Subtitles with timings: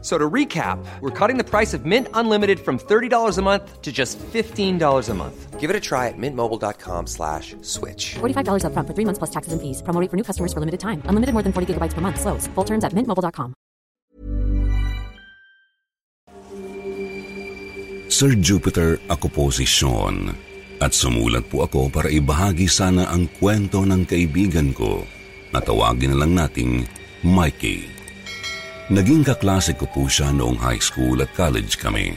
[0.00, 3.90] So to recap, we're cutting the price of Mint Unlimited from $30 a month to
[3.90, 5.58] just $15 a month.
[5.58, 8.14] Give it a try at mintmobile.com slash switch.
[8.22, 9.82] $45 upfront for three months plus taxes and fees.
[9.82, 11.02] Promo rate for new customers for limited time.
[11.10, 12.20] Unlimited more than 40 gigabytes per month.
[12.22, 12.46] Slows.
[12.54, 13.58] Full terms at mintmobile.com.
[18.08, 20.32] Sir Jupiter, ako po si Sean.
[20.78, 25.02] At sumulat po ako para ibahagi sana ang kwento ng kaibigan ko
[25.50, 26.86] na tawagin na lang nating
[27.26, 27.97] Mikey.
[28.88, 32.16] Naging kaklase ko po siya noong high school at college kami.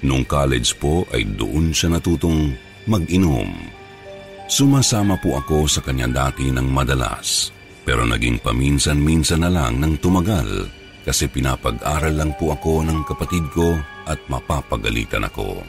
[0.00, 2.56] Noong college po ay doon siya natutong
[2.88, 3.52] mag-inom.
[4.48, 7.52] Sumasama po ako sa kanya dati ng madalas,
[7.84, 10.48] pero naging paminsan-minsan na lang ng tumagal
[11.04, 13.76] kasi pinapag-aral lang po ako ng kapatid ko
[14.08, 15.60] at mapapagalitan ako.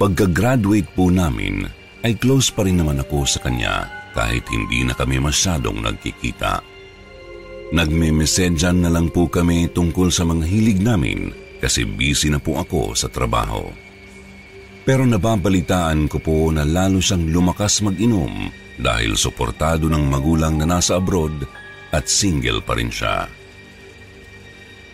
[0.00, 1.68] Pagka-graduate po namin,
[2.02, 6.71] ay close pa rin naman ako sa kanya kahit hindi na kami masyadong nagkikita.
[7.72, 12.92] Nagme-messagean na lang po kami tungkol sa mga hilig namin kasi busy na po ako
[12.92, 13.72] sa trabaho.
[14.84, 21.00] Pero nababalitaan ko po na lalo siyang lumakas mag-inom dahil suportado ng magulang na nasa
[21.00, 21.48] abroad
[21.96, 23.24] at single pa rin siya.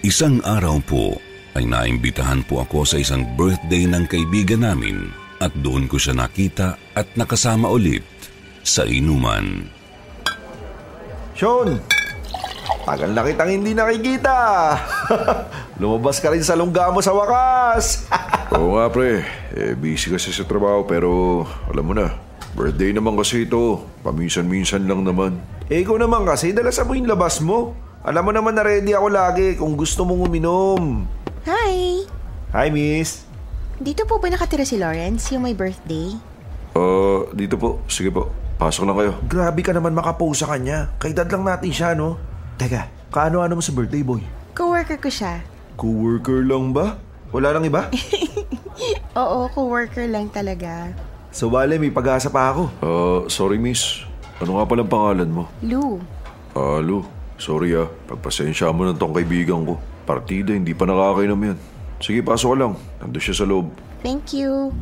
[0.06, 1.18] Isang araw po
[1.58, 5.10] ay naimbitahan po ako sa isang birthday ng kaibigan namin
[5.42, 8.06] at doon ko siya nakita at nakasama ulit
[8.62, 9.66] sa inuman.
[11.34, 11.97] Sean!
[12.68, 14.36] Tagal na kitang hindi nakikita.
[15.80, 18.08] Lumabas ka rin sa lungga mo sa wakas.
[18.56, 22.12] Oo nga pre, eh, busy kasi sa trabaho pero alam mo na,
[22.52, 23.84] birthday naman kasi ito.
[24.00, 25.40] Paminsan-minsan lang naman.
[25.68, 27.76] eh ikaw naman kasi, dalasan mo yung labas mo.
[28.00, 31.04] Alam mo naman na ready ako lagi kung gusto mong uminom.
[31.44, 32.04] Hi!
[32.52, 33.24] Hi, miss.
[33.76, 36.16] Dito po ba nakatira si Lawrence, yung may birthday?
[36.72, 37.84] Ah, dito po.
[37.86, 38.32] Sige po.
[38.56, 39.12] Pasok lang kayo.
[39.28, 40.90] Grabe ka naman makapose sa kanya.
[40.98, 42.18] Kaedad lang natin siya, no?
[42.58, 42.82] Teka,
[43.14, 44.18] kaano-ano mo sa birthday boy?
[44.52, 45.38] Coworker ko siya.
[45.78, 46.98] Co-worker lang ba?
[47.30, 47.86] Wala lang iba?
[49.20, 50.90] Oo, coworker lang talaga.
[51.30, 52.62] so bale, may pag-asa pa ako.
[52.82, 54.02] Ah, sorry miss.
[54.38, 55.44] Ano nga palang pangalan mo?
[55.62, 56.02] Lou.
[56.54, 57.06] Ah, Lu.
[57.38, 57.86] Sorry ah.
[58.10, 59.78] Pagpasensya mo na tong kaibigan ko.
[60.02, 61.58] Partida, hindi pa nakakainom yan.
[62.02, 62.72] Sige, pasok ka lang.
[62.98, 63.70] Nandun siya sa loob.
[64.02, 64.74] Thank you.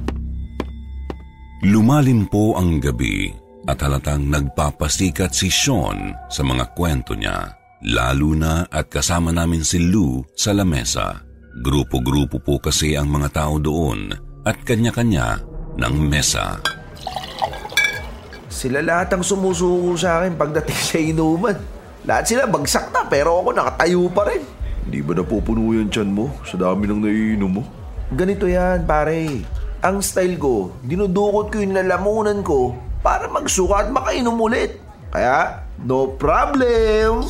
[1.61, 3.33] Lumalim po ang gabi
[3.67, 7.53] at halatang nagpapasikat si Sean sa mga kwento niya.
[7.87, 11.23] Lalo na at kasama namin si Lou sa lamesa.
[11.63, 14.11] Grupo-grupo po kasi ang mga tao doon
[14.43, 15.39] at kanya-kanya
[15.79, 16.59] ng mesa.
[18.51, 21.55] Sila lahat ang sumusuko sa akin pagdating sa inuman.
[22.11, 24.43] Lahat sila bagsak na pero ako nakatayo pa rin.
[24.83, 27.63] Hindi ba napupuno yan tiyan mo sa dami ng naiinom mo?
[28.11, 29.47] Ganito yan, pare.
[29.87, 34.75] Ang style ko, dinudukot ko yung lalamunan ko para magsuka at makainom ulit.
[35.15, 37.23] Kaya, no problem.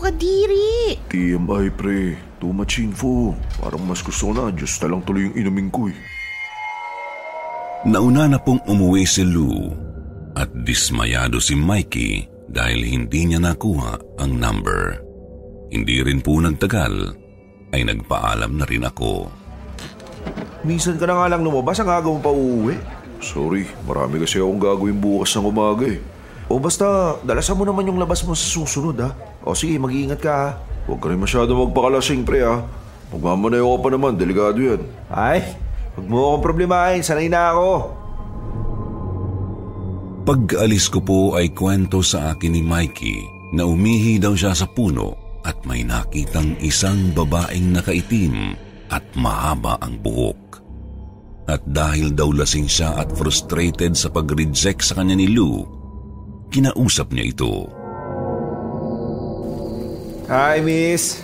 [0.00, 0.96] Ew, kadiri!
[1.12, 3.36] TMI pre, too much info.
[3.60, 5.96] Parang mas gusto ko na, Diyos na lang tuloy yung inumin ko eh.
[7.84, 9.76] Nauna na pong umuwi si Lou
[10.40, 15.04] at dismayado si Mikey dahil hindi niya nakuha ang number.
[15.68, 17.12] Hindi rin po nagtagal
[17.76, 19.28] ay nagpaalam na rin ako.
[20.64, 22.76] Minsan ka na nga lang lumabas, ang aga mo pa uuwi.
[23.20, 26.00] Sorry, marami kasi akong gagawin bukas ng umaga eh.
[26.50, 29.14] O basta, dalasan mo naman yung labas mo sa susunod ha.
[29.46, 30.48] O sige, mag-iingat ka ha.
[30.90, 32.66] Huwag ka rin masyado magpakalasing pre ha.
[33.14, 34.82] Magmamanayo ka pa naman, delikado yan.
[35.06, 35.46] Ay,
[35.94, 37.70] huwag mo akong problemahin, sanay na ako.
[40.26, 43.18] Pag-alis ko po ay kwento sa akin ni Mikey
[43.54, 45.14] na umihi daw siya sa puno
[45.46, 48.58] at may nakitang isang babaeng nakaitim
[48.90, 50.58] at mahaba ang buhok.
[51.46, 55.79] At dahil daw lasing siya at frustrated sa pag-reject sa kanya ni Lou,
[56.50, 57.70] kinausap niya ito.
[60.26, 61.22] Hi, miss.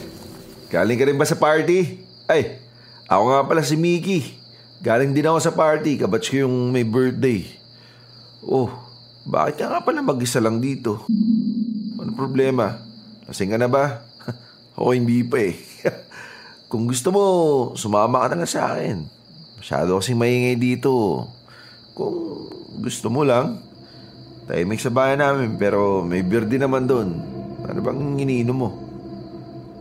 [0.70, 2.02] Galing ka rin ba sa party?
[2.26, 2.58] Ay,
[3.06, 4.34] ako nga pala si Mickey.
[4.82, 7.46] Galing din ako sa party, kabatch ko yung may birthday.
[8.43, 8.70] Oh,
[9.26, 11.02] bakit ka nga pala mag-isa lang dito?
[11.99, 12.79] Ano problema?
[13.26, 14.06] Lasing ka na ba?
[14.79, 15.58] Ako hindi pa eh.
[16.70, 17.22] Kung gusto mo,
[17.75, 19.02] sumama ka na lang sa akin.
[19.58, 21.26] Masyado kasing maingay dito.
[21.99, 22.46] Kung
[22.79, 23.66] gusto mo lang,
[24.46, 27.08] tahimik sa bahay namin pero may beer din naman doon.
[27.66, 28.70] Ano bang iniinom mo?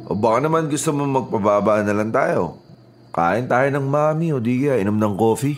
[0.06, 2.62] O baka naman gusto mo magpababa na lang tayo.
[3.16, 5.58] Kain tayo ng mami o di kaya inom ng coffee.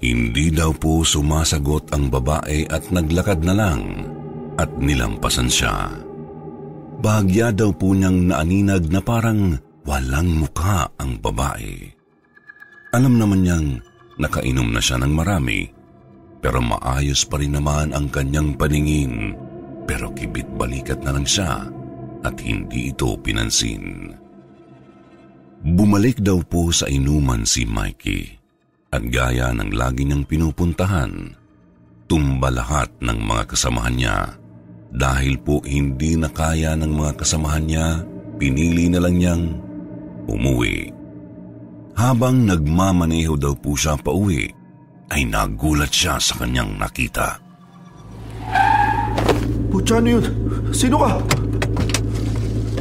[0.00, 3.80] Hindi daw po sumasagot ang babae at naglakad na lang
[4.56, 5.92] at nilampasan siya.
[7.00, 9.56] bahagya daw po niyang naaninag na parang
[9.88, 11.88] walang mukha ang babae.
[12.92, 13.68] Alam naman niyang
[14.20, 15.64] nakainom na siya ng marami,
[16.40, 19.36] pero maayos pa rin naman ang kanyang paningin.
[19.84, 21.68] Pero kibit balikat na lang siya
[22.24, 24.16] at hindi ito pinansin.
[25.60, 28.40] Bumalik daw po sa inuman si Mikey
[28.90, 31.36] at gaya ng lagi niyang pinupuntahan,
[32.08, 34.18] tumba lahat ng mga kasamahan niya.
[34.90, 37.86] Dahil po hindi na kaya ng mga kasamahan niya,
[38.40, 39.44] pinili na lang niyang
[40.26, 40.90] umuwi.
[41.94, 44.50] Habang nagmamaneho daw po siya pa uwi,
[45.10, 47.42] ay nagulat siya sa kanyang nakita.
[49.70, 50.24] Putya, ano yun?
[50.70, 51.10] Sino ka?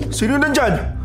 [0.10, 0.98] Sino nandyan?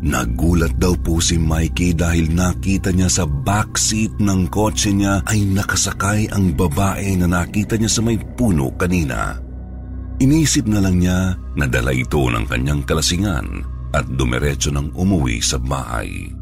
[0.00, 6.24] Nagulat daw po si Mikey dahil nakita niya sa backseat ng kotse niya ay nakasakay
[6.32, 9.36] ang babae na nakita niya sa may puno kanina.
[10.20, 15.60] Inisip na lang niya na dala ito ng kanyang kalasingan at dumiretso ng umuwi sa
[15.60, 16.39] bahay.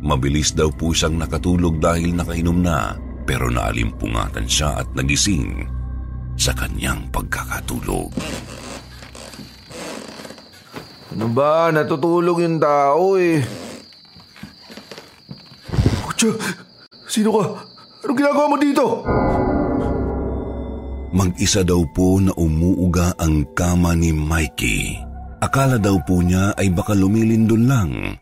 [0.00, 2.96] Mabilis daw po siyang nakatulog dahil nakainom na
[3.28, 5.68] pero naalimpungatan siya at nagising
[6.40, 8.08] sa kanyang pagkakatulog.
[11.12, 11.68] Ano ba?
[11.68, 13.44] Natutulog yung tao eh.
[16.00, 16.32] Putya,
[17.04, 17.44] sino ka?
[18.00, 18.84] Anong ginagawa mo dito?
[21.12, 24.96] Mag-isa daw po na umuuga ang kama ni Mikey.
[25.44, 28.16] Akala daw po niya ay baka lumilindol lang.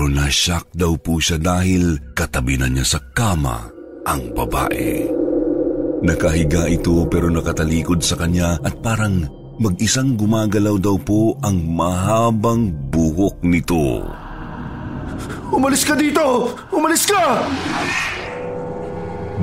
[0.00, 3.68] Pero na-shock daw po siya dahil katabi na niya sa kama
[4.08, 5.04] ang babae.
[6.00, 9.28] Nakahiga ito pero nakatalikod sa kanya at parang
[9.60, 14.08] mag-isang gumagalaw daw po ang mahabang buhok nito.
[15.52, 16.48] Umalis ka dito!
[16.72, 17.44] Umalis ka!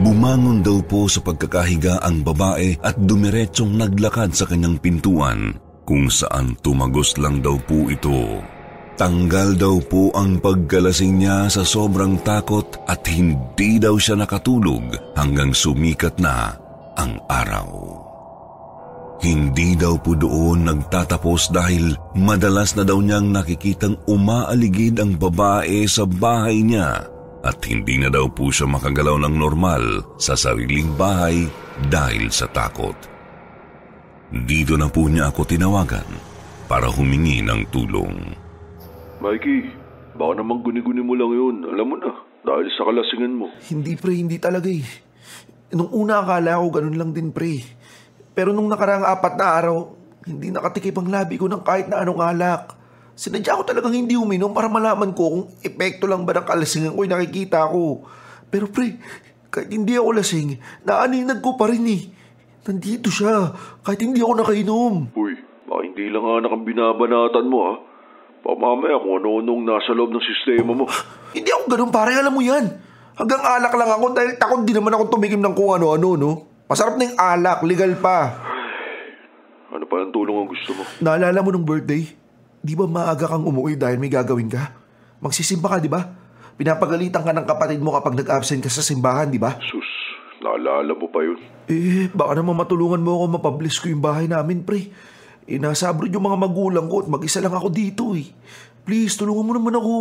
[0.02, 5.54] Bumangon daw po sa pagkakahiga ang babae at dumiretsong naglakad sa kanyang pintuan
[5.86, 8.57] kung saan tumagos lang daw po ito.
[8.98, 15.54] Tanggal daw po ang pagkalasing niya sa sobrang takot at hindi daw siya nakatulog hanggang
[15.54, 16.58] sumikat na
[16.98, 17.94] ang araw.
[19.22, 26.10] Hindi daw po doon nagtatapos dahil madalas na daw niyang nakikitang umaaligid ang babae sa
[26.10, 27.06] bahay niya
[27.46, 31.46] at hindi na daw po siya makagalaw ng normal sa sariling bahay
[31.86, 32.98] dahil sa takot.
[34.34, 36.10] Dito na po niya ako tinawagan
[36.66, 38.47] para humingi ng tulong.
[39.18, 39.74] Mikey,
[40.14, 41.56] baka naman guni-guni mo lang yun.
[41.66, 42.14] Alam mo na,
[42.46, 43.50] dahil sa kalasingan mo.
[43.66, 44.86] Hindi pre, hindi talaga eh.
[45.74, 47.66] Nung una akala ko ganun lang din pre.
[48.38, 49.78] Pero nung nakaraang apat na araw,
[50.30, 52.78] hindi nakatikip ang labi ko ng kahit na anong alak.
[53.18, 57.02] Sinadya ko talagang hindi uminom para malaman ko kung epekto lang ba ng kalasingan ko
[57.02, 58.06] yung nakikita ko.
[58.54, 59.02] Pero pre,
[59.50, 62.06] kahit hindi ako lasing, naaninag ko pa rin eh.
[62.70, 63.50] Nandito siya,
[63.82, 64.94] kahit hindi ako nakainom.
[65.18, 65.34] Uy,
[65.66, 67.87] baka hindi lang anak ang binabanatan mo ha.
[68.48, 70.88] Baka mamaya kung ano-anong nasa loob ng sistema mo.
[71.36, 72.64] Hindi ako ganun pare, alam mo yan.
[73.20, 76.32] Hanggang alak lang ako dahil takot din naman ako tumikim ng kung ano-ano, no?
[76.72, 78.40] Masarap na yung alak, legal pa.
[79.68, 80.88] Ano pa ang tulong ang gusto mo?
[81.04, 82.08] Naalala mo nung birthday?
[82.64, 84.80] Di ba maaga kang umuwi dahil may gagawin ka?
[85.20, 86.08] Magsisimba ka, di ba?
[86.56, 89.60] Pinapagalitan ka ng kapatid mo kapag nag-absent ka sa simbahan, di ba?
[89.60, 89.92] Sus,
[90.40, 91.36] naalala mo pa yun.
[91.68, 94.88] Eh, baka naman matulungan mo ako mapabliss ko yung bahay namin, pre.
[95.56, 98.28] Nasa abroad yung mga magulang ko at mag-isa lang ako dito eh.
[98.84, 99.94] Please, tulungan mo naman ako.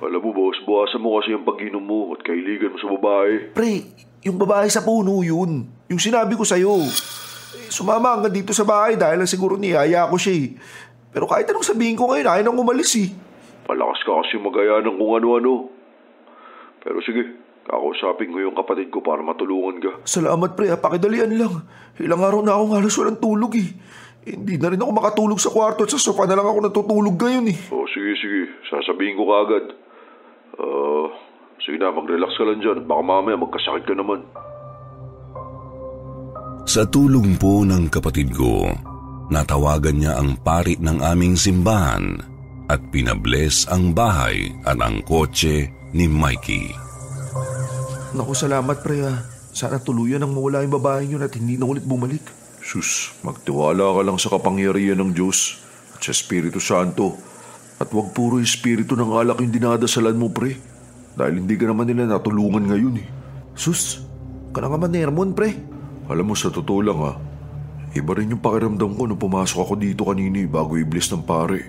[0.00, 3.52] Alam mo, boss, buwasan mo kasi yung pag-inom mo at kailigan mo sa babae.
[3.52, 3.72] Pre,
[4.24, 5.68] yung babae sa puno yun.
[5.92, 6.80] Yung sinabi ko sa'yo.
[6.80, 10.48] Eh, sumama hanggang dito sa bahay dahil lang siguro niyaya ko siya eh.
[11.12, 13.08] Pero kahit anong sabihin ko ngayon, ayaw nang umalis eh.
[13.68, 15.52] Malakas ka kasi magaya ng kung ano-ano.
[16.80, 19.92] Pero sige, kakausapin ko yung kapatid ko para matulungan ka.
[20.08, 21.64] Salamat pre, pakidalian lang.
[22.00, 23.70] Ilang araw na akong halos walang tulog eh.
[24.26, 27.46] Hindi na rin ako makatulog sa kwarto at sa sofa na lang ako natutulog ngayon
[27.46, 27.58] eh.
[27.70, 28.42] O sige, sige.
[28.66, 29.64] Sasabihin ko kaagad.
[30.58, 31.06] Uh,
[31.62, 32.82] sige na, mag-relax ka lang dyan.
[32.90, 34.26] Baka mamaya magkasakit ka naman.
[36.66, 38.66] Sa tulong po ng kapatid ko,
[39.30, 42.18] natawagan niya ang pari ng aming simbahan
[42.66, 46.74] at pinabless ang bahay at ang kotse ni Mikey.
[48.18, 49.22] Naku, salamat pre ha.
[49.54, 52.45] Sana tuluyan ang mawala yung babae yun at hindi na ulit bumalik.
[52.66, 55.62] Sus, magtiwala ka lang sa kapangyarihan ng Diyos
[55.94, 57.14] at sa Espiritu Santo.
[57.78, 60.58] At huwag puro espiritu ng alak yung dinadasalan mo, pre.
[61.14, 63.08] Dahil hindi ka naman nila natulungan ngayon eh.
[63.54, 64.02] Sus,
[64.50, 65.54] ka na nga man Nermon pre.
[66.10, 67.14] Alam mo, sa totoo lang ha,
[67.94, 71.60] iba rin yung pakiramdam ko nung pumasok ako dito kanini bago iblis ng pare.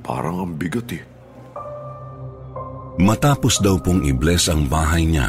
[0.00, 1.02] Parang ang bigat eh.
[2.96, 5.28] Matapos daw pong i-bless ang bahay niya,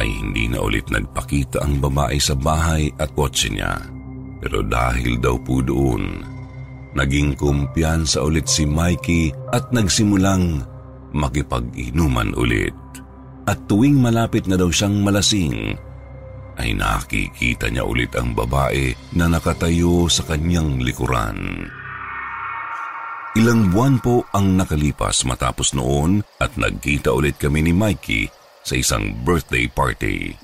[0.00, 4.01] ay hindi na ulit nagpakita ang babae sa bahay at kotse niya.
[4.42, 6.26] Pero dahil daw po doon,
[6.98, 10.66] naging kumpiyansa ulit si Mikey at nagsimulang
[11.14, 12.74] makipag-inuman ulit.
[13.46, 15.78] At tuwing malapit na daw siyang malasing,
[16.58, 21.70] ay nakikita niya ulit ang babae na nakatayo sa kanyang likuran.
[23.32, 28.28] Ilang buwan po ang nakalipas matapos noon at nagkita ulit kami ni Mikey
[28.60, 30.36] sa isang birthday party.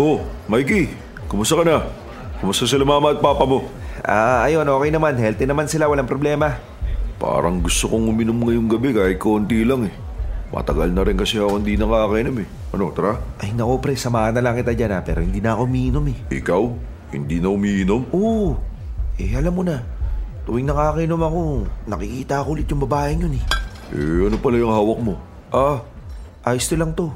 [0.00, 0.88] Oh, Mikey,
[1.28, 2.03] kumusta ka na?
[2.44, 3.64] Kumusta sila mama at papa mo?
[4.04, 5.16] Ah, ayun, okay naman.
[5.16, 6.60] Healthy naman sila, walang problema.
[7.16, 9.94] Parang gusto kong uminom ngayong gabi kahit konti lang eh.
[10.52, 12.48] Matagal na rin kasi ako hindi nakakainom eh.
[12.76, 13.16] Ano, tara?
[13.40, 16.18] Ay, naku pre, samahan na lang kita dyan ha, pero hindi na ako umiinom eh.
[16.36, 16.62] Ikaw?
[17.16, 18.12] Hindi na umiinom?
[18.12, 18.60] Oo,
[19.16, 19.80] eh alam mo na,
[20.44, 21.40] tuwing nakakainom ako,
[21.88, 23.44] nakikita ko ulit yung babaeng yun eh.
[23.96, 25.16] Eh, ano pala yung hawak mo?
[25.48, 25.80] Ah,
[26.44, 27.08] ayos to lang to.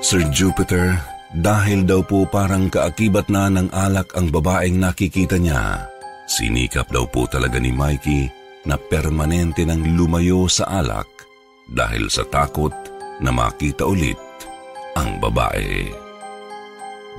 [0.00, 0.96] Sir Jupiter,
[1.30, 5.86] dahil daw po parang kaakibat na ng alak ang babaeng nakikita niya,
[6.26, 8.26] sinikap daw po talaga ni Mikey
[8.66, 11.06] na permanente nang lumayo sa alak
[11.70, 12.74] dahil sa takot
[13.22, 14.18] na makita ulit
[14.98, 15.86] ang babae.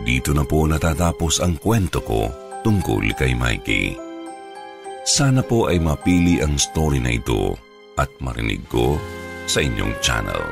[0.04, 2.28] Dito na po natatapos ang kwento ko
[2.68, 3.96] tungkol kay Mikey.
[5.08, 7.56] Sana po ay mapili ang story na ito
[7.96, 9.00] at marinig ko
[9.48, 10.44] sa inyong channel.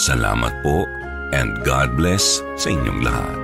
[0.00, 0.99] Salamat po
[1.30, 3.38] and God bless sa inyong lahat.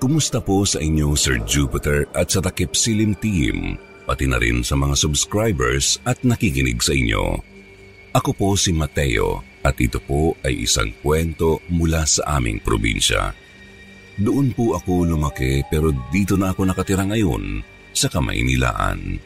[0.00, 3.76] Kumusta po sa inyo Sir Jupiter at sa Takip Silim Team,
[4.08, 7.36] pati na rin sa mga subscribers at nakikinig sa inyo.
[8.16, 13.36] Ako po si Mateo at ito po ay isang kwento mula sa aming probinsya.
[14.16, 17.60] Doon po ako lumaki pero dito na ako nakatira ngayon
[17.94, 19.20] sa Kamaynilaan.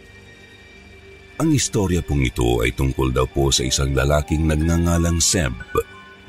[1.35, 5.57] Ang istorya pong ito ay tungkol daw po sa isang lalaking nagngangalang Seb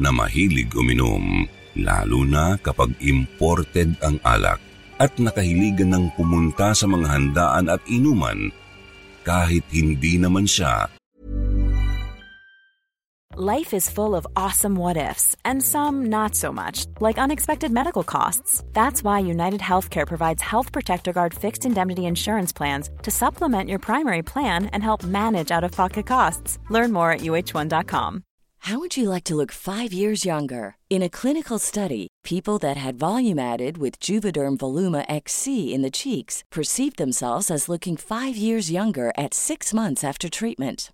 [0.01, 1.45] na mahilig uminom,
[1.77, 4.57] lalo na kapag imported ang alak
[4.97, 8.49] at nakahiligan ng pumunta sa mga handaan at inuman
[9.27, 10.94] kahit hindi naman siya
[13.37, 18.01] Life is full of awesome what ifs, and some not so much, like unexpected medical
[18.01, 18.63] costs.
[18.71, 23.79] That's why United Healthcare provides Health Protector Guard fixed indemnity insurance plans to supplement your
[23.79, 26.59] primary plan and help manage out of pocket costs.
[26.69, 28.23] Learn more at uh1.com.
[28.59, 30.77] How would you like to look five years younger?
[30.89, 35.91] In a clinical study, people that had volume added with Juvederm Voluma XC in the
[35.91, 40.93] cheeks perceived themselves as looking five years younger at six months after treatment.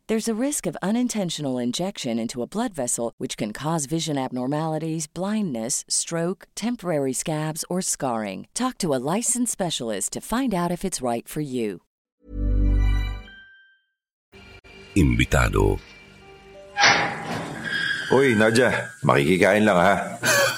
[0.11, 5.07] There's a risk of unintentional injection into a blood vessel, which can cause vision abnormalities,
[5.07, 8.51] blindness, stroke, temporary scabs, or scarring.
[8.51, 11.79] Talk to a licensed specialist to find out if it's right for you.
[14.99, 15.79] imbitado.
[18.11, 19.95] Uy, Nadja, makikikain lang ha.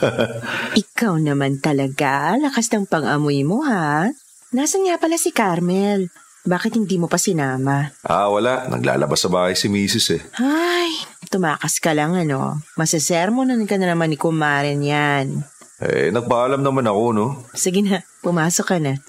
[0.81, 4.09] Ikaw naman talaga, lakas ng pang-amoy mo ha.
[4.49, 6.09] Nasaan nga pala si Carmel?
[6.43, 7.95] Bakit hindi mo pa sinama?
[8.03, 8.67] ah, wala.
[8.67, 10.07] Naglalabas sa bahay si Mrs.
[10.19, 10.21] eh.
[10.43, 10.91] Ay,
[11.31, 12.59] tumakas ka lang ano.
[12.75, 15.39] Masasermonan ka na naman ni Kumaren yan.
[15.79, 17.27] Eh, nagpaalam naman ako, no?
[17.55, 18.99] Sige na, pumasok ka na.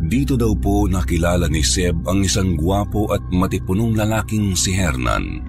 [0.00, 5.44] Dito daw po nakilala ni Seb ang isang gwapo at matipunong lalaking si Hernan.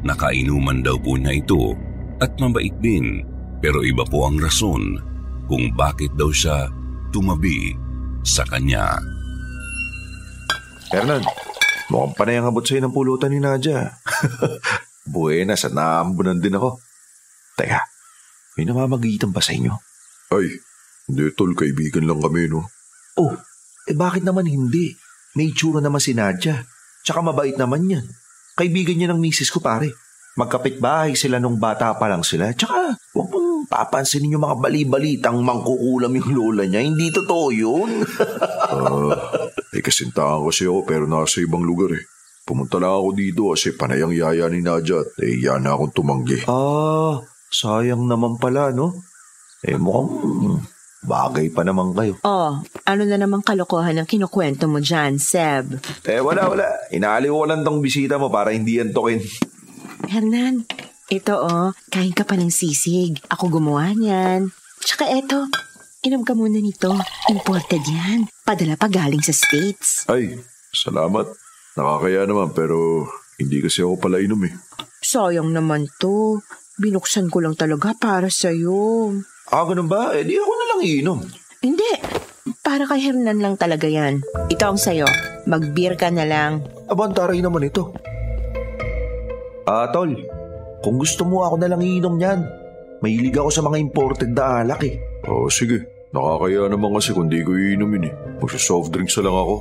[0.00, 1.76] Nakainuman daw po niya ito
[2.18, 3.20] at mabait din
[3.60, 4.96] pero iba po ang rason
[5.46, 6.66] kung bakit daw siya
[7.14, 7.78] tumabi
[8.26, 8.98] sa kanya.
[10.90, 11.22] Hernan,
[11.88, 13.94] mukhang panay ang abot sa'yo ng pulutan ni Nadja.
[15.14, 16.82] Buenas at naambunan din ako.
[17.54, 17.80] Teka,
[18.58, 19.72] may namamagitan ba sa inyo?
[20.34, 20.58] Ay,
[21.06, 22.66] hindi tol, kaibigan lang kami, no?
[23.16, 23.32] Oh,
[23.86, 24.90] eh bakit naman hindi?
[25.38, 26.66] May itsura naman si Nadja.
[27.06, 28.06] Tsaka mabait naman yan.
[28.58, 29.94] Kaibigan niya ng misis ko pare.
[30.34, 32.50] Magkapit-bahay sila nung bata pa lang sila.
[32.50, 36.82] Tsaka, huwag mong papansinin yung mga bali-balitang mangkukulam yung lola niya.
[36.86, 37.90] Hindi totoo yun.
[38.66, 42.02] Ah, eh kasintahan kasi ako pero nasa ibang lugar eh.
[42.42, 46.42] Pumunta lang ako dito kasi panayang yaya ni Nadja at eh, yan na akong tumanggi.
[46.50, 48.90] ah, sayang naman pala, no?
[49.62, 50.66] Eh mukhang
[51.06, 52.18] Bagay pa naman kayo.
[52.26, 55.78] Oh, ano na namang kalokohan ang kinukwento mo dyan, Seb?
[56.02, 56.66] Eh, wala, wala.
[56.90, 59.22] Inaaliw ko lang tong bisita mo para hindi antokin.
[60.10, 60.66] Hernan,
[61.06, 63.22] ito oh, kain ka pa ng sisig.
[63.30, 64.50] Ako gumawa niyan.
[64.82, 65.46] Tsaka eto,
[66.02, 66.90] inom ka muna nito.
[67.30, 68.26] Imported yan.
[68.42, 70.02] Padala pa galing sa States.
[70.10, 70.34] Ay,
[70.74, 71.30] salamat.
[71.78, 73.06] Nakakaya naman pero
[73.38, 74.54] hindi kasi ako pala inom eh.
[74.98, 76.42] Sayang naman to.
[76.76, 79.14] Binuksan ko lang talaga para sa'yo.
[79.54, 80.10] Ah, ganun ba?
[80.12, 81.20] Eh, di ako na lang iinom.
[81.62, 81.90] Hindi.
[82.66, 84.26] Para kay Hernan lang talaga yan.
[84.50, 85.06] Ito ang sayo.
[85.46, 86.66] Mag-beer ka na lang.
[86.90, 87.94] Abantaray naman ito.
[89.70, 90.35] Ah, tol.
[90.86, 92.46] Kung gusto mo ako na lang iinom niyan.
[93.02, 94.94] Mahilig ako sa mga imported na alak eh.
[95.26, 95.82] Oh, sige.
[96.14, 98.14] Nakakaya naman kasi kung di ko iinumin eh.
[98.38, 99.54] Magsa-soft drinks na lang ako.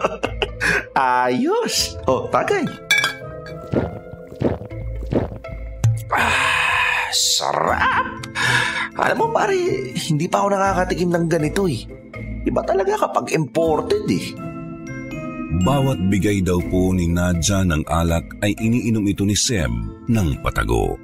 [0.96, 2.00] Ayos!
[2.08, 2.64] Oh, tagay.
[6.08, 8.24] Ah, sarap!
[8.96, 9.60] Alam mo pare,
[9.92, 11.84] hindi pa ako nakakatikim ng ganito eh.
[12.48, 14.32] Iba talaga kapag imported eh.
[15.60, 19.68] Bawat bigay daw po ni Nadja ng alak ay iniinom ito ni Seb
[20.08, 20.96] ng patago.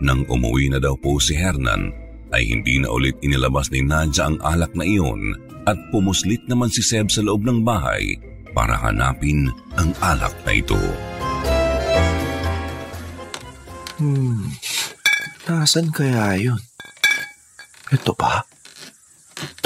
[0.00, 1.92] Nang umuwi na daw po si Hernan,
[2.32, 5.36] ay hindi na ulit inilabas ni Nadja ang alak na iyon
[5.68, 8.16] at pumuslit naman si Seb sa loob ng bahay
[8.56, 10.80] para hanapin ang alak na ito.
[14.00, 14.56] Hmm,
[15.44, 16.60] nasan kaya yun?
[17.92, 18.40] Ito ba?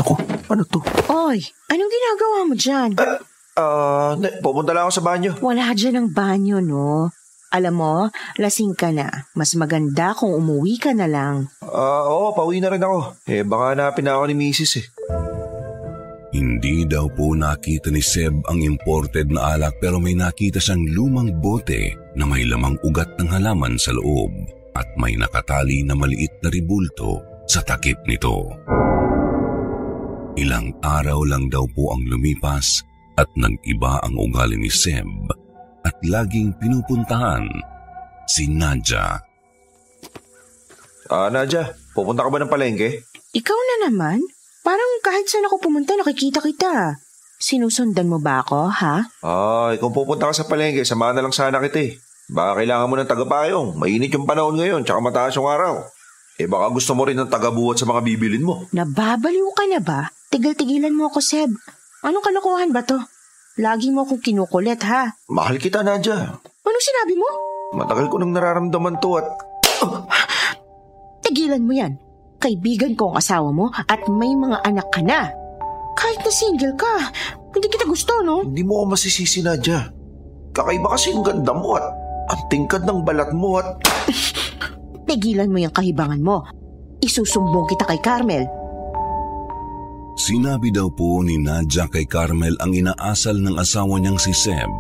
[0.03, 0.19] Ako,
[0.51, 0.83] ano to?
[1.15, 1.39] Oy,
[1.71, 2.91] anong ginagawa mo dyan?
[3.53, 5.37] Ah, uh, pupunta lang ako sa banyo.
[5.45, 7.13] Wala dyan ang banyo, no?
[7.53, 7.95] Alam mo,
[8.41, 9.29] lasing ka na.
[9.37, 11.53] Mas maganda kung umuwi ka na lang.
[11.61, 13.29] Ah, uh, oo, pauwi na rin ako.
[13.29, 14.73] Eh, baka hanapin na ako ni Mrs.
[14.81, 14.87] eh.
[16.33, 21.29] Hindi daw po nakita ni Seb ang imported na alak pero may nakita siyang lumang
[21.45, 24.33] bote na may lamang ugat ng halaman sa loob
[24.73, 28.49] at may nakatali na maliit na ribulto sa takip nito.
[30.41, 32.81] Ilang araw lang daw po ang lumipas
[33.17, 35.09] at nag-iba ang ugali ni Seb
[35.83, 37.45] at laging pinupuntahan
[38.25, 39.21] si Nadja.
[41.13, 43.05] Ah, Nadja, pupunta ka ba ng palengke?
[43.37, 44.23] Ikaw na naman?
[44.63, 46.97] Parang kahit saan ako pumunta, nakikita kita.
[47.43, 49.03] Sinusundan mo ba ako, ha?
[49.21, 51.99] Ay, kung pupunta ka sa palengke, samahan na lang sana kita eh.
[52.31, 53.69] Baka kailangan mo ng tagapayong.
[53.77, 55.83] Mainit yung panahon ngayon, tsaka mataas yung araw.
[56.41, 58.65] Eh baka gusto mo rin ng tagabuhat sa mga bibilin mo.
[58.73, 60.09] Nababaliw ka na ba?
[60.33, 61.53] Tigil-tigilan mo ako, Seb.
[62.03, 62.99] Anong kalokohan ba to?
[63.63, 65.15] Lagi mo akong kinukulit, ha?
[65.31, 66.35] Mahal kita, Nadja.
[66.43, 67.29] Anong sinabi mo?
[67.79, 69.27] Matagal ko nang nararamdaman to at...
[69.87, 70.03] Oh,
[71.23, 71.95] tigilan mo yan.
[72.43, 75.31] Kaibigan ko ang asawa mo at may mga anak ka na.
[75.95, 77.15] Kahit na single ka,
[77.55, 78.43] hindi kita gusto, no?
[78.43, 79.87] Hindi mo ako masisisi, Nadja.
[80.51, 81.87] Kakaiba kasi yung ganda mo at
[82.35, 83.79] ang tingkad ng balat mo at...
[85.07, 86.43] Tigilan mo yung kahibangan mo.
[86.99, 88.62] Isusumbong kita kay Carmel.
[90.23, 94.71] Sinabi daw po ni Nadja kay Carmel ang inaasal ng asawa niyang si Seb.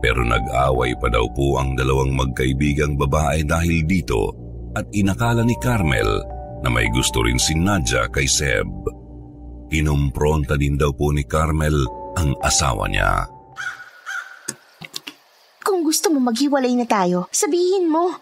[0.00, 4.32] Pero nag-away pa daw po ang dalawang magkaibigang babae dahil dito
[4.72, 6.08] at inakala ni Carmel
[6.64, 8.72] na may gusto rin si Nadja kay Seb.
[9.68, 11.76] Inumpronta din daw po ni Carmel
[12.16, 13.28] ang asawa niya.
[15.60, 18.16] Kung gusto mo maghiwalay na tayo, sabihin mo.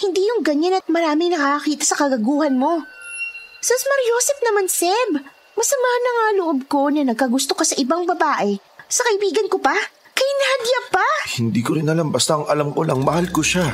[0.00, 2.80] Hindi yung ganyan at marami nakakakita sa kagaguhan mo.
[3.60, 5.36] Sas Mariosep naman, Seb.
[5.58, 8.62] Masama na nga loob ko na nagkagusto ka sa ibang babae.
[8.86, 9.74] Sa kaibigan ko pa?
[10.14, 11.08] Kay Nadia pa?
[11.34, 12.14] Hindi ko rin alam.
[12.14, 13.66] Basta ang alam ko lang, mahal ko siya.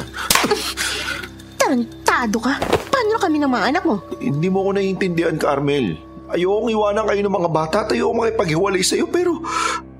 [1.61, 2.57] Tarantado ka.
[2.89, 4.01] Paano kami ng mga anak mo?
[4.17, 6.01] Hindi mo ko naiintindihan, Carmel.
[6.33, 9.45] Ayokong iwanan kayo ng mga bata at ayokong makipaghiwalay sa'yo pero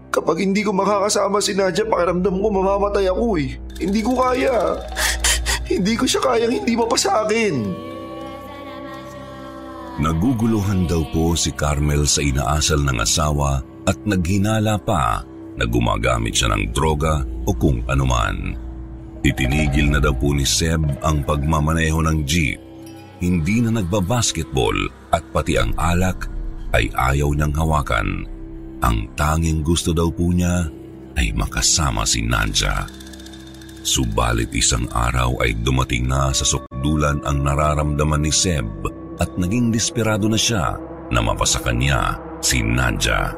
[0.09, 3.61] kapag hindi ko makakasama si Nadia, pakiramdam ko mamamatay ako eh.
[3.77, 4.81] Hindi ko kaya.
[5.69, 7.93] Hindi ko siya kayang hindi mo pa sa akin.
[9.95, 15.23] Naguguluhan daw po si Carmel sa inaasal ng asawa at naghinala pa
[15.55, 18.59] na gumagamit siya ng droga o kung anuman.
[19.23, 22.59] Itinigil na daw po ni Seb ang pagmamaneho ng jeep.
[23.23, 24.75] Hindi na nagbabasketball
[25.15, 26.27] at pati ang alak
[26.75, 28.27] ay ayaw niyang hawakan.
[28.83, 30.67] Ang tanging gusto daw po niya
[31.15, 32.91] ay makasama si Nanja.
[33.87, 38.67] Subalit isang araw ay dumating na sa sukdulan ang nararamdaman ni Seb
[39.19, 40.79] at naging desperado na siya
[41.11, 42.01] na mapasakan niya
[42.43, 43.35] si Nanja.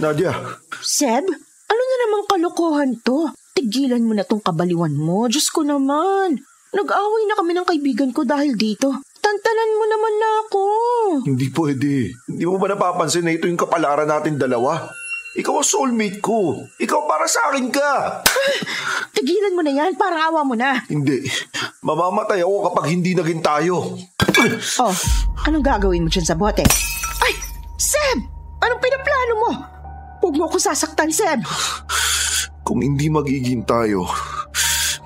[0.00, 0.32] Nadia.
[0.80, 1.28] Seb,
[1.68, 3.28] ano na namang kalokohan to?
[3.52, 5.28] Tigilan mo na tong kabaliwan mo.
[5.28, 6.40] Diyos ko naman.
[6.72, 8.88] Nag-away na kami ng kaibigan ko dahil dito.
[9.20, 10.64] Tantanan mo naman na ako.
[11.28, 11.92] Hindi pwede.
[12.32, 14.88] Hindi mo ba napapansin na ito yung kapalaran natin dalawa?
[15.36, 16.64] Ikaw ang soulmate ko.
[16.80, 18.24] Ikaw para sa akin ka.
[19.18, 19.92] Tigilan mo na yan.
[19.94, 20.82] Awa mo na.
[20.90, 21.22] Hindi.
[21.80, 23.96] Mamamatay ako kapag hindi naging tayo.
[24.76, 24.94] Oh,
[25.48, 26.60] anong gagawin mo dyan sa bote?
[27.24, 27.32] Ay!
[27.80, 28.20] Seb!
[28.60, 29.50] Anong pinaplano mo?
[30.20, 31.40] Huwag mo akong sasaktan, Seb.
[32.68, 34.04] Kung hindi magiging tayo,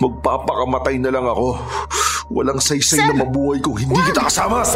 [0.02, 1.62] magpapakamatay na lang ako.
[2.34, 3.06] Walang saysay Seb!
[3.06, 4.66] na mabuhay kung hindi kita kasama.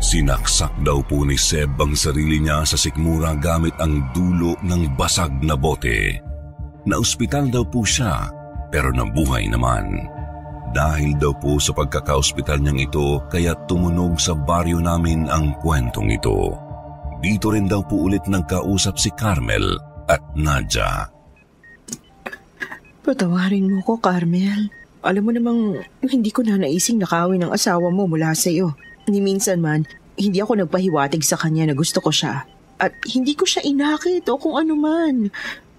[0.00, 5.44] Sinaksak daw po ni Seb ang sarili niya sa sikmura gamit ang dulo ng basag
[5.44, 6.24] na bote.
[6.88, 8.43] Naospital daw po siya
[8.74, 10.10] pero nabuhay naman.
[10.74, 16.58] Dahil daw po sa pagkakaospital niyang ito kaya tumunog sa baryo namin ang kwentong ito.
[17.22, 19.78] Dito rin daw po ulit nagkausap si Carmel
[20.10, 21.06] at Nadja.
[23.06, 24.66] Patawarin mo ko, Carmel.
[25.06, 25.60] Alam mo namang
[26.02, 28.74] hindi ko na naising nakawin ang asawa mo mula sa iyo.
[29.06, 29.86] Ni minsan man,
[30.18, 32.42] hindi ako nagpahiwatig sa kanya na gusto ko siya.
[32.82, 35.30] At hindi ko siya inakit o kung ano man.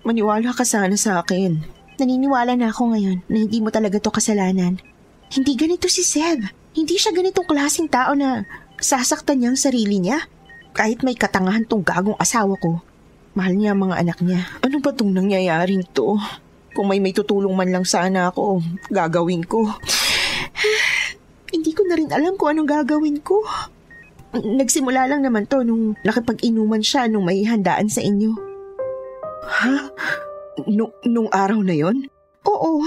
[0.08, 1.75] Maniwala ka sana sa akin.
[1.96, 4.76] Naniniwala na ako ngayon na hindi mo talaga to kasalanan.
[5.32, 6.44] Hindi ganito si Seb.
[6.76, 8.44] Hindi siya ganitong klaseng tao na
[8.84, 10.28] sasaktan niya ang sarili niya.
[10.76, 12.84] Kahit may katangahan tong gagong asawa ko.
[13.32, 14.44] Mahal niya ang mga anak niya.
[14.60, 16.20] Ano ba itong nangyayaring to?
[16.76, 18.60] Kung may may tutulong man lang sana ako,
[18.92, 19.64] gagawin ko.
[21.56, 23.40] Hindi ko na rin alam kung anong gagawin ko.
[24.36, 28.36] Nagsimula lang naman to nung nakipag-inuman siya nung may handaan sa inyo.
[29.48, 29.76] Ha?
[30.64, 32.08] Nung, nung araw na yon?
[32.48, 32.80] Oo.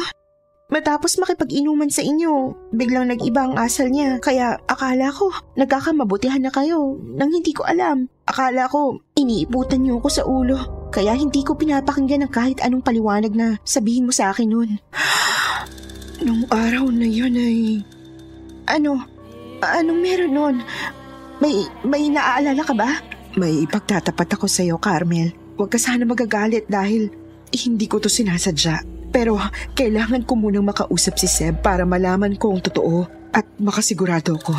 [0.68, 4.20] Matapos makipag-inuman sa inyo, biglang nag-iba ang asal niya.
[4.20, 8.12] Kaya akala ko, nagkakamabutihan na kayo nang hindi ko alam.
[8.28, 10.88] Akala ko, iniiputan niyo ako sa ulo.
[10.92, 14.70] Kaya hindi ko pinapakinggan ng kahit anong paliwanag na sabihin mo sa akin noon.
[16.28, 17.80] Nung araw na yon ay...
[18.68, 19.00] Ano?
[19.64, 20.56] Anong meron noon?
[21.40, 23.00] May, may naaalala ka ba?
[23.40, 25.32] May ipagtatapat ako sa iyo, Carmel.
[25.56, 27.08] Huwag ka sana magagalit dahil
[27.52, 28.82] hindi ko to sinasadya.
[29.08, 29.40] Pero
[29.72, 34.52] kailangan ko munang makausap si Seb para malaman ko ang totoo at makasigurado ko.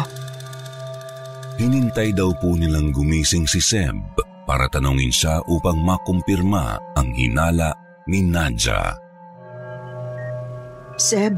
[1.59, 3.99] Hinintay daw po nilang gumising si Seb
[4.47, 7.75] para tanongin siya upang makumpirma ang hinala
[8.09, 8.97] ni Nadja.
[10.97, 11.37] Seb,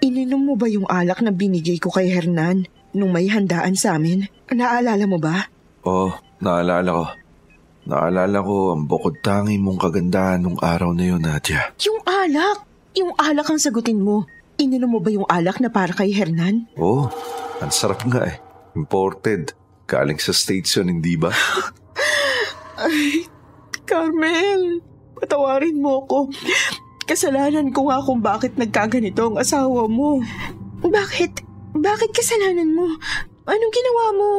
[0.00, 2.64] ininom mo ba yung alak na binigay ko kay Hernan
[2.96, 4.24] nung may handaan sa amin?
[4.48, 5.52] Naalala mo ba?
[5.84, 7.04] Oo, oh, naalala ko.
[7.86, 11.70] Naalala ko ang bukod tangi mong kagandahan nung araw na yun, Nadia.
[11.86, 12.66] Yung alak!
[12.98, 14.26] Yung alak ang sagutin mo.
[14.58, 16.66] Ininom mo ba yung alak na para kay Hernan?
[16.74, 17.14] Oo, oh,
[17.62, 18.42] ang sarap nga eh.
[18.74, 19.54] Imported.
[19.86, 21.30] Galing sa States yun, hindi ba?
[22.82, 23.30] Ay,
[23.86, 24.82] Carmel,
[25.22, 26.26] patawarin mo ko.
[27.06, 30.18] Kasalanan ko nga kung bakit nagkaganito ang asawa mo.
[30.82, 31.46] Bakit?
[31.78, 32.98] Bakit kasalanan mo?
[33.46, 34.30] Anong ginawa mo?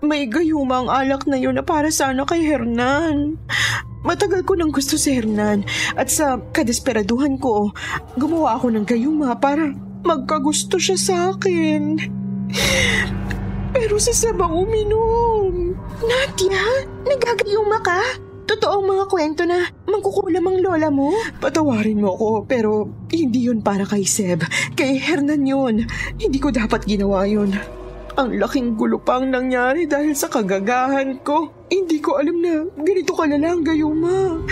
[0.00, 3.36] May gayuma ang alak na yun na para sana kay Hernan.
[4.00, 5.60] Matagal ko nang gusto si Hernan
[5.92, 7.68] at sa kadesperaduhan ko,
[8.16, 12.00] gumawa ako ng gayuma para magkagusto siya sa akin.
[13.76, 15.76] Pero si Seb ang uminom.
[16.00, 16.64] Nadia,
[17.04, 18.00] nagagayuma ka?
[18.48, 21.12] Totoo ang mga kwento na mangkukulam ang lola mo?
[21.38, 24.48] Patawarin mo ako pero hindi yun para kay Seb.
[24.80, 25.84] Kay Hernan yun.
[26.16, 27.52] Hindi ko dapat ginawa yun.
[28.18, 31.50] Ang laking gulo pa ang nangyari dahil sa kagagahan ko.
[31.70, 34.42] Hindi ko alam na ganito ka na lang, Gayuma.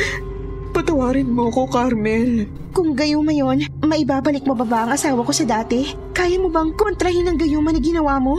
[0.70, 2.46] Patawarin mo ko, Carmel.
[2.70, 5.90] Kung gayuma yon, maibabalik mo ba ba ang asawa ko sa dati?
[6.14, 8.38] Kaya mo bang kontrahin ang gayuma na ginawa mo?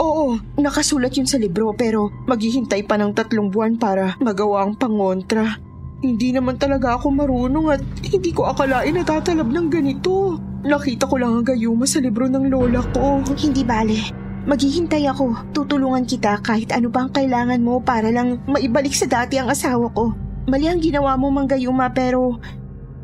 [0.00, 5.60] Oo, nakasulat yun sa libro pero maghihintay pa ng tatlong buwan para magawa ang pangontra.
[6.00, 10.40] Hindi naman talaga ako marunong at hindi ko akalain na tatalab ng ganito.
[10.64, 13.20] Nakita ko lang ang gayuma sa libro ng lola ko.
[13.36, 14.23] Hindi bale.
[14.44, 15.56] Maghihintay ako.
[15.56, 20.12] Tutulungan kita kahit ano pang kailangan mo para lang maibalik sa dati ang asawa ko.
[20.44, 22.36] Mali ang ginawa mo, Manggayuma, pero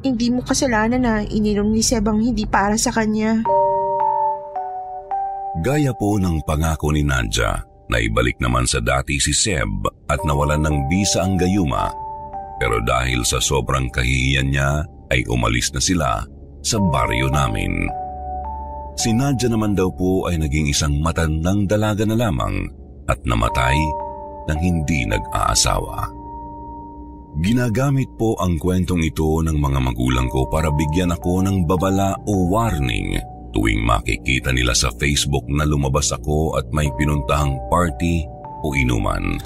[0.05, 3.41] hindi mo kasalanan na ininom ni Seb ang hindi para sa kanya.
[5.65, 10.61] Gaya po ng pangako ni Nadja na ibalik naman sa dati si Seb at nawalan
[10.63, 11.89] ng bisa ang gayuma.
[12.61, 16.21] Pero dahil sa sobrang kahihiyan niya ay umalis na sila
[16.61, 17.89] sa baryo namin.
[19.01, 22.69] Si Nadja naman daw po ay naging isang matandang dalaga na lamang
[23.09, 23.81] at namatay
[24.45, 26.05] nang hindi nag-aasawa.
[27.41, 32.53] Ginagamit po ang kwentong ito ng mga magulang ko para bigyan ako ng babala o
[32.53, 33.17] warning
[33.57, 38.29] tuwing makikita nila sa Facebook na lumabas ako at may pinuntahang party
[38.61, 39.41] o inuman.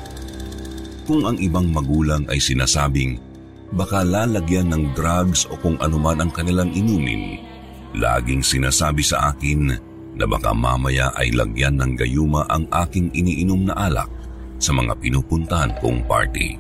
[1.07, 3.23] Kung ang ibang magulang ay sinasabing
[3.71, 7.54] baka lalagyan ng drugs o kung anuman ang kanilang inumin,
[7.95, 9.71] laging sinasabi sa akin
[10.15, 14.11] na baka mamaya ay lagyan ng gayuma ang aking iniinom na alak
[14.59, 16.59] sa mga pinupuntahan kong party.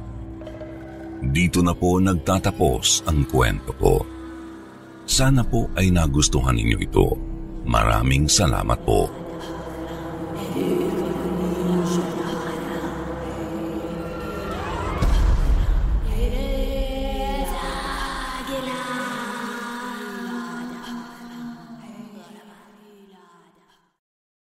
[1.24, 4.04] Dito na po nagtatapos ang kwento ko.
[5.04, 7.08] Sana po ay nagustuhan ninyo ito.
[7.64, 9.08] Maraming salamat po.